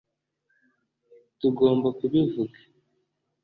[1.39, 2.57] tugomba kubivuga